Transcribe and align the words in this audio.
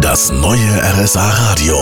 Das 0.00 0.32
neue 0.32 0.80
RSA 0.82 1.28
Radio. 1.28 1.76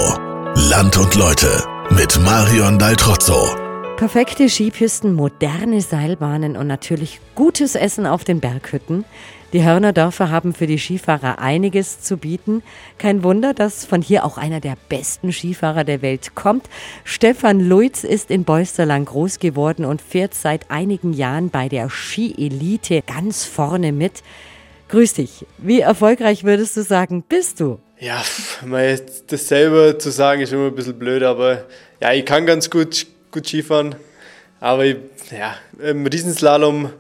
Land 0.69 0.99
und 0.99 1.15
Leute 1.15 1.65
mit 1.91 2.19
Marion 2.21 2.79
Daltrozzo. 2.79 3.55
Perfekte 3.97 4.49
Skipisten, 4.49 5.15
moderne 5.15 5.81
Seilbahnen 5.81 6.57
und 6.57 6.67
natürlich 6.67 7.21
gutes 7.37 7.77
Essen 7.77 8.07
auf 8.07 8.25
den 8.25 8.41
Berghütten. 8.41 9.05
Die 9.53 9.63
Hörnerdörfer 9.63 10.29
haben 10.29 10.55
für 10.55 10.67
die 10.67 10.79
Skifahrer 10.79 11.39
einiges 11.39 12.01
zu 12.01 12.17
bieten. 12.17 12.63
Kein 12.99 13.23
Wunder, 13.23 13.55
dass 13.55 13.85
von 13.85 14.03
hier 14.03 14.25
auch 14.25 14.39
einer 14.39 14.61
der 14.61 14.77
besten 14.89 15.33
Skifahrer 15.33 15.85
der 15.85 16.03
Welt 16.03 16.35
kommt. 16.35 16.69
Stefan 17.05 17.61
Luitz 17.61 18.03
ist 18.03 18.31
in 18.31 18.43
Beusterlang 18.45 19.05
groß 19.05 19.39
geworden 19.39 19.85
und 19.85 20.03
fährt 20.03 20.35
seit 20.35 20.71
einigen 20.71 21.13
Jahren 21.13 21.51
bei 21.51 21.69
der 21.69 21.89
Ski-Elite 21.89 23.03
ganz 23.03 23.45
vorne 23.45 23.93
mit. 23.93 24.25
Grüß 24.89 25.15
dich. 25.15 25.47
Wie 25.59 25.81
erfolgreich 25.81 26.43
würdest 26.43 26.77
du 26.77 26.83
sagen, 26.83 27.23
bist 27.23 27.61
du? 27.61 27.79
Ja, 28.01 28.25
das 29.27 29.49
selber 29.49 29.99
zu 29.99 30.11
sagen 30.11 30.41
ist 30.41 30.55
immer 30.55 30.69
ein 30.69 30.75
bisschen 30.75 30.99
blöd, 30.99 31.23
aber 31.23 31.67
ja, 32.01 32.15
ich 32.15 32.25
kann 32.25 32.47
ganz 32.47 32.71
gut, 32.71 33.07
gut 33.31 33.47
Skifahren. 33.47 33.95
Aber 34.59 34.87
ich, 34.87 34.97
ja, 35.31 35.55
im 35.79 36.07
Riesenslalom 36.07 36.91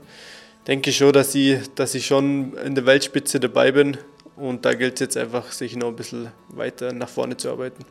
denke 0.66 0.90
ich 0.90 0.98
schon, 0.98 1.14
dass 1.14 1.34
ich, 1.34 1.58
dass 1.74 1.94
ich 1.94 2.06
schon 2.06 2.54
in 2.58 2.74
der 2.74 2.84
Weltspitze 2.84 3.40
dabei 3.40 3.72
bin. 3.72 3.96
Und 4.36 4.66
da 4.66 4.74
gilt 4.74 4.94
es 4.94 5.00
jetzt 5.00 5.16
einfach, 5.16 5.50
sich 5.52 5.74
noch 5.74 5.88
ein 5.88 5.96
bisschen 5.96 6.28
weiter 6.48 6.92
nach 6.92 7.08
vorne 7.08 7.34
zu 7.38 7.50
arbeiten. 7.50 7.82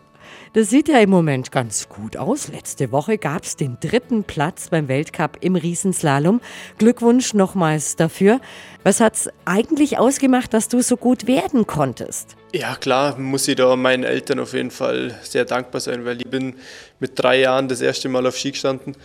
Das 0.53 0.69
sieht 0.69 0.87
ja 0.87 0.99
im 0.99 1.09
Moment 1.09 1.51
ganz 1.51 1.89
gut 1.89 2.17
aus. 2.17 2.47
Letzte 2.47 2.91
Woche 2.91 3.17
gab 3.17 3.43
es 3.43 3.55
den 3.55 3.77
dritten 3.79 4.23
Platz 4.23 4.69
beim 4.69 4.87
Weltcup 4.87 5.37
im 5.41 5.55
Riesenslalom. 5.55 6.41
Glückwunsch 6.77 7.33
nochmals 7.33 7.95
dafür. 7.95 8.39
Was 8.83 8.99
hat 8.99 9.15
es 9.15 9.29
eigentlich 9.45 9.97
ausgemacht, 9.97 10.53
dass 10.53 10.67
du 10.67 10.81
so 10.81 10.97
gut 10.97 11.27
werden 11.27 11.67
konntest? 11.67 12.35
Ja, 12.53 12.75
klar, 12.75 13.17
muss 13.17 13.47
ich 13.47 13.55
da 13.55 13.75
meinen 13.75 14.03
Eltern 14.03 14.39
auf 14.39 14.53
jeden 14.53 14.71
Fall 14.71 15.19
sehr 15.21 15.45
dankbar 15.45 15.81
sein, 15.81 16.03
weil 16.05 16.17
ich 16.17 16.27
bin 16.27 16.55
mit 16.99 17.11
drei 17.15 17.41
Jahren 17.41 17.67
das 17.67 17.81
erste 17.81 18.09
Mal 18.09 18.25
auf 18.25 18.37
Ski 18.37 18.51
gestanden. 18.51 18.95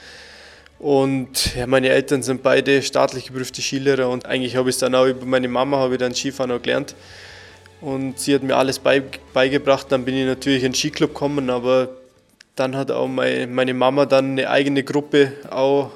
Und 0.79 1.55
ja, 1.55 1.67
meine 1.67 1.89
Eltern 1.89 2.23
sind 2.23 2.43
beide 2.43 2.83
staatlich 2.83 3.27
geprüfte 3.27 3.63
Skilehrer 3.63 4.09
und 4.09 4.27
eigentlich 4.27 4.57
habe 4.57 4.71
ich 4.71 4.77
es 4.77 4.81
dann 4.81 4.95
auch 4.95 5.07
über 5.07 5.25
meine 5.25 5.49
Mama 5.49 5.79
habe 5.79 5.95
ich 5.95 5.99
dann 5.99 6.15
Skifahren 6.15 6.51
auch 6.51 6.61
gelernt. 6.61 6.95
Und 7.85 8.19
sie 8.19 8.35
hat 8.35 8.43
mir 8.43 8.57
alles 8.57 8.79
beigebracht. 8.79 9.87
Dann 9.91 10.07
bin 10.07 10.17
ich 10.17 10.25
natürlich 10.25 10.65
in 10.65 10.73
den 10.73 10.75
Skiclub 10.75 11.11
gekommen, 11.11 11.51
aber 11.51 11.91
dann 12.57 12.77
hat 12.77 12.91
auch 12.91 13.07
meine 13.07 13.75
Mama 13.75 14.07
dann 14.07 14.33
eine 14.33 14.49
eigene 14.49 14.83
Gruppe 14.83 15.35
auch 15.51 15.91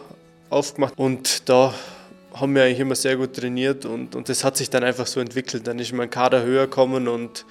aufgemacht. 0.50 0.98
Und 0.98 1.48
da 1.48 1.72
haben 2.34 2.54
wir 2.54 2.64
eigentlich 2.64 2.80
immer 2.80 2.94
sehr 2.94 3.16
gut 3.16 3.34
trainiert 3.34 3.86
und, 3.86 4.14
und 4.14 4.28
das 4.28 4.44
hat 4.44 4.58
sich 4.58 4.68
dann 4.68 4.84
einfach 4.84 5.06
so 5.06 5.18
entwickelt. 5.18 5.66
Dann 5.66 5.78
ist 5.78 5.92
mein 5.94 6.10
Kader 6.10 6.42
höher 6.42 6.66
gekommen 6.66 7.08
und 7.08 7.46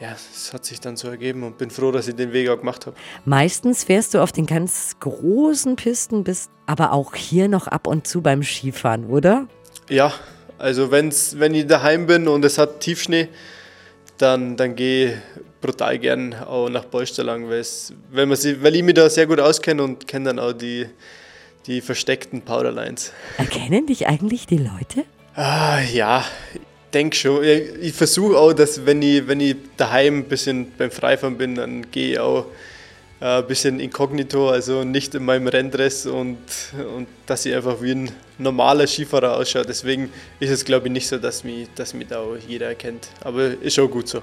ja, 0.00 0.08
es 0.34 0.52
hat 0.52 0.64
sich 0.64 0.80
dann 0.80 0.96
so 0.96 1.06
ergeben 1.06 1.44
und 1.44 1.56
bin 1.56 1.70
froh, 1.70 1.92
dass 1.92 2.08
ich 2.08 2.16
den 2.16 2.32
Weg 2.32 2.48
auch 2.48 2.58
gemacht 2.58 2.86
habe. 2.86 2.96
Meistens 3.24 3.84
fährst 3.84 4.14
du 4.14 4.22
auf 4.22 4.32
den 4.32 4.46
ganz 4.46 4.96
großen 4.98 5.76
Pisten, 5.76 6.24
bist 6.24 6.50
aber 6.66 6.92
auch 6.92 7.14
hier 7.14 7.46
noch 7.46 7.68
ab 7.68 7.86
und 7.86 8.08
zu 8.08 8.22
beim 8.22 8.42
Skifahren, 8.42 9.06
oder? 9.06 9.46
Ja, 9.88 10.12
also 10.62 10.92
wenn's, 10.92 11.38
wenn 11.38 11.54
ich 11.54 11.66
daheim 11.66 12.06
bin 12.06 12.28
und 12.28 12.44
es 12.44 12.56
hat 12.56 12.80
Tiefschnee, 12.80 13.28
dann, 14.18 14.56
dann 14.56 14.76
gehe 14.76 15.08
ich 15.08 15.14
brutal 15.60 15.98
gern 15.98 16.34
auch 16.34 16.68
nach 16.68 16.84
Bolsterlang, 16.84 17.48
weil, 17.48 17.64
ich 18.76 18.82
mich 18.82 18.94
da 18.94 19.10
sehr 19.10 19.26
gut 19.26 19.40
auskenne 19.40 19.82
und 19.82 20.06
kenne 20.06 20.26
dann 20.26 20.38
auch 20.38 20.52
die, 20.52 20.86
die 21.66 21.80
versteckten 21.80 22.42
Powderlines. 22.42 23.12
Erkennen 23.38 23.86
dich 23.86 24.06
eigentlich 24.06 24.46
die 24.46 24.58
Leute? 24.58 25.04
Ah, 25.34 25.80
ja, 25.92 26.24
ich 26.54 26.60
denke 26.94 27.16
schon. 27.16 27.42
Ich, 27.42 27.62
ich 27.80 27.92
versuche 27.92 28.38
auch, 28.38 28.52
dass 28.52 28.86
wenn 28.86 29.02
ich, 29.02 29.26
wenn 29.26 29.40
ich 29.40 29.56
daheim 29.76 30.18
ein 30.18 30.24
bisschen 30.24 30.70
beim 30.78 30.92
Freifahren 30.92 31.38
bin, 31.38 31.56
dann 31.56 31.90
gehe 31.90 32.12
ich 32.12 32.18
auch 32.20 32.46
ein 33.22 33.46
bisschen 33.46 33.78
inkognito, 33.78 34.50
also 34.50 34.82
nicht 34.82 35.14
in 35.14 35.24
meinem 35.24 35.46
Renndress 35.46 36.06
und, 36.06 36.38
und 36.96 37.06
dass 37.26 37.46
ich 37.46 37.54
einfach 37.54 37.80
wie 37.80 37.92
ein 37.92 38.10
normaler 38.36 38.86
Skifahrer 38.86 39.36
ausschaue. 39.36 39.64
Deswegen 39.64 40.12
ist 40.40 40.50
es, 40.50 40.64
glaube 40.64 40.88
ich, 40.88 40.92
nicht 40.92 41.06
so, 41.06 41.18
dass 41.18 41.44
mich, 41.44 41.68
dass 41.76 41.94
mich 41.94 42.08
da 42.08 42.20
jeder 42.48 42.66
erkennt. 42.66 43.06
Aber 43.20 43.44
ist 43.62 43.78
auch 43.78 43.88
gut 43.88 44.08
so. 44.08 44.22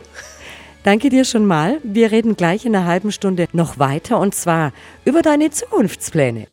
Danke 0.84 1.10
dir 1.10 1.24
schon 1.24 1.46
mal. 1.46 1.80
Wir 1.84 2.12
reden 2.12 2.36
gleich 2.36 2.66
in 2.66 2.76
einer 2.76 2.86
halben 2.86 3.14
Stunde 3.14 3.48
noch 3.54 3.80
weiter 3.80 4.20
und 4.20 4.36
zwar 4.36 4.74
über 5.06 5.22
deine 5.22 5.50
Zukunftspläne. 5.50 6.48